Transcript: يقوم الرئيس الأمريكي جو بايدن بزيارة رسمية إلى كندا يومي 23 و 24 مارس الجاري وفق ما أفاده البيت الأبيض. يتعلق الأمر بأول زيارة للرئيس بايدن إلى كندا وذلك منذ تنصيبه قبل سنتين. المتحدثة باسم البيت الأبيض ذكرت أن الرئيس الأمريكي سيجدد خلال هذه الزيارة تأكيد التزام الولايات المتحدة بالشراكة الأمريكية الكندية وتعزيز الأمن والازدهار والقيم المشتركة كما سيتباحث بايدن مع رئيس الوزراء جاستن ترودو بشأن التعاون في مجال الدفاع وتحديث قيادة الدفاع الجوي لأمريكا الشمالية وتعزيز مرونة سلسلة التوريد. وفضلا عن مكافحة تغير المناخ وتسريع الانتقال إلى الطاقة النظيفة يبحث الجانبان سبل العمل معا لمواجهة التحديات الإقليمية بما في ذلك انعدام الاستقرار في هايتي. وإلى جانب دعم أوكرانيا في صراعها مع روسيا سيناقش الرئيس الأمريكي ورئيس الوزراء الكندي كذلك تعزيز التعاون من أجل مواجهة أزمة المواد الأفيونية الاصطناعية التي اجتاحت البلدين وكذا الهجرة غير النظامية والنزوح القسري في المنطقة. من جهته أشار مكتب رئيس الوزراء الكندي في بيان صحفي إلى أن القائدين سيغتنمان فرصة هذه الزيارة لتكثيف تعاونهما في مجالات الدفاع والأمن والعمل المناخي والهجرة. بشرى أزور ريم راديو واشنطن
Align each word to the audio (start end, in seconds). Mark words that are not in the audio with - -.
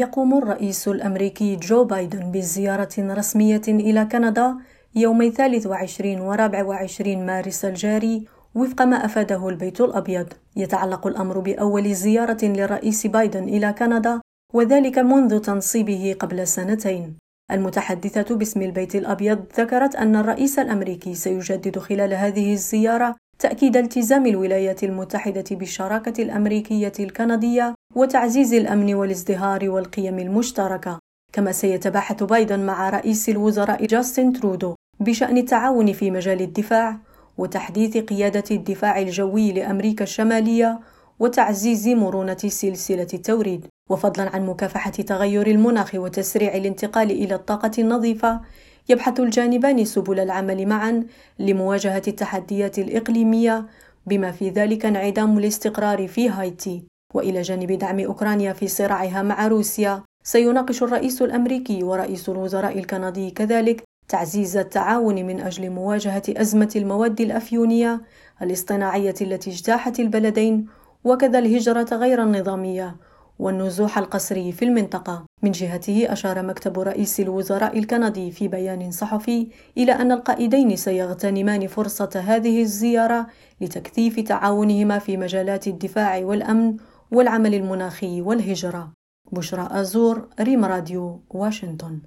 يقوم 0.00 0.38
الرئيس 0.38 0.88
الأمريكي 0.88 1.56
جو 1.56 1.84
بايدن 1.84 2.32
بزيارة 2.32 2.94
رسمية 2.98 3.62
إلى 3.68 4.04
كندا 4.04 4.56
يومي 4.94 5.30
23 5.30 6.20
و 6.20 6.32
24 6.32 7.26
مارس 7.26 7.64
الجاري 7.64 8.24
وفق 8.54 8.82
ما 8.82 9.04
أفاده 9.04 9.48
البيت 9.48 9.80
الأبيض. 9.80 10.26
يتعلق 10.56 11.06
الأمر 11.06 11.38
بأول 11.38 11.94
زيارة 11.94 12.44
للرئيس 12.44 13.06
بايدن 13.06 13.44
إلى 13.44 13.72
كندا 13.72 14.20
وذلك 14.54 14.98
منذ 14.98 15.38
تنصيبه 15.38 16.16
قبل 16.20 16.46
سنتين. 16.46 17.16
المتحدثة 17.50 18.36
باسم 18.36 18.62
البيت 18.62 18.94
الأبيض 18.94 19.38
ذكرت 19.58 19.96
أن 19.96 20.16
الرئيس 20.16 20.58
الأمريكي 20.58 21.14
سيجدد 21.14 21.78
خلال 21.78 22.14
هذه 22.14 22.52
الزيارة 22.52 23.16
تأكيد 23.38 23.76
التزام 23.76 24.26
الولايات 24.26 24.84
المتحدة 24.84 25.44
بالشراكة 25.50 26.22
الأمريكية 26.22 26.92
الكندية 27.00 27.74
وتعزيز 27.94 28.54
الأمن 28.54 28.94
والازدهار 28.94 29.70
والقيم 29.70 30.18
المشتركة 30.18 30.98
كما 31.32 31.52
سيتباحث 31.52 32.22
بايدن 32.22 32.60
مع 32.60 32.90
رئيس 32.90 33.28
الوزراء 33.28 33.86
جاستن 33.86 34.32
ترودو 34.32 34.74
بشأن 35.00 35.36
التعاون 35.36 35.92
في 35.92 36.10
مجال 36.10 36.40
الدفاع 36.40 36.98
وتحديث 37.38 37.96
قيادة 37.96 38.44
الدفاع 38.50 38.98
الجوي 38.98 39.52
لأمريكا 39.52 40.04
الشمالية 40.04 40.80
وتعزيز 41.18 41.88
مرونة 41.88 42.36
سلسلة 42.36 43.06
التوريد. 43.14 43.66
وفضلا 43.90 44.28
عن 44.36 44.46
مكافحة 44.46 44.90
تغير 44.90 45.46
المناخ 45.46 45.94
وتسريع 45.94 46.54
الانتقال 46.54 47.10
إلى 47.10 47.34
الطاقة 47.34 47.70
النظيفة 47.78 48.40
يبحث 48.88 49.20
الجانبان 49.20 49.84
سبل 49.84 50.20
العمل 50.20 50.66
معا 50.66 51.06
لمواجهة 51.38 52.02
التحديات 52.08 52.78
الإقليمية 52.78 53.66
بما 54.06 54.32
في 54.32 54.50
ذلك 54.50 54.86
انعدام 54.86 55.38
الاستقرار 55.38 56.08
في 56.08 56.28
هايتي. 56.28 56.82
وإلى 57.14 57.42
جانب 57.42 57.72
دعم 57.72 58.00
أوكرانيا 58.00 58.52
في 58.52 58.68
صراعها 58.68 59.22
مع 59.22 59.46
روسيا 59.46 60.02
سيناقش 60.24 60.82
الرئيس 60.82 61.22
الأمريكي 61.22 61.82
ورئيس 61.82 62.28
الوزراء 62.28 62.78
الكندي 62.78 63.30
كذلك 63.30 63.84
تعزيز 64.08 64.56
التعاون 64.56 65.14
من 65.14 65.40
أجل 65.40 65.70
مواجهة 65.70 66.22
أزمة 66.28 66.72
المواد 66.76 67.20
الأفيونية 67.20 68.00
الاصطناعية 68.42 69.14
التي 69.20 69.50
اجتاحت 69.50 70.00
البلدين 70.00 70.66
وكذا 71.04 71.38
الهجرة 71.38 71.88
غير 71.92 72.22
النظامية 72.22 72.96
والنزوح 73.38 73.98
القسري 73.98 74.52
في 74.52 74.64
المنطقة. 74.64 75.24
من 75.42 75.50
جهته 75.50 76.12
أشار 76.12 76.42
مكتب 76.42 76.78
رئيس 76.78 77.20
الوزراء 77.20 77.78
الكندي 77.78 78.30
في 78.30 78.48
بيان 78.48 78.90
صحفي 78.90 79.48
إلى 79.78 79.92
أن 79.92 80.12
القائدين 80.12 80.76
سيغتنمان 80.76 81.66
فرصة 81.66 82.22
هذه 82.26 82.62
الزيارة 82.62 83.26
لتكثيف 83.60 84.20
تعاونهما 84.20 84.98
في 84.98 85.16
مجالات 85.16 85.66
الدفاع 85.66 86.24
والأمن 86.24 86.76
والعمل 87.10 87.54
المناخي 87.54 88.22
والهجرة. 88.22 88.92
بشرى 89.32 89.68
أزور 89.70 90.28
ريم 90.40 90.64
راديو 90.64 91.24
واشنطن 91.30 91.98